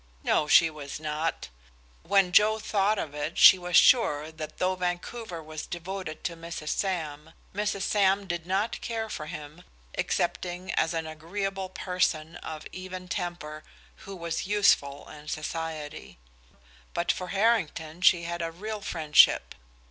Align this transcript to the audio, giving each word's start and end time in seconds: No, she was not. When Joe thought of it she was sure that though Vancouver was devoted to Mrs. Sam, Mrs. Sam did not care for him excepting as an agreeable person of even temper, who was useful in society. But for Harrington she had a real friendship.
No, 0.23 0.47
she 0.47 0.71
was 0.71 0.99
not. 0.99 1.49
When 2.01 2.31
Joe 2.31 2.57
thought 2.57 2.97
of 2.97 3.13
it 3.13 3.37
she 3.37 3.59
was 3.59 3.77
sure 3.77 4.31
that 4.31 4.57
though 4.57 4.73
Vancouver 4.73 5.43
was 5.43 5.67
devoted 5.67 6.23
to 6.23 6.35
Mrs. 6.35 6.69
Sam, 6.69 7.33
Mrs. 7.53 7.83
Sam 7.83 8.25
did 8.25 8.47
not 8.47 8.81
care 8.81 9.09
for 9.09 9.27
him 9.27 9.61
excepting 9.93 10.71
as 10.73 10.95
an 10.95 11.05
agreeable 11.05 11.69
person 11.69 12.37
of 12.37 12.65
even 12.71 13.09
temper, 13.09 13.63
who 13.97 14.15
was 14.15 14.47
useful 14.47 15.07
in 15.07 15.27
society. 15.27 16.17
But 16.95 17.11
for 17.11 17.27
Harrington 17.27 18.01
she 18.01 18.23
had 18.23 18.41
a 18.41 18.51
real 18.51 18.81
friendship. 18.81 19.53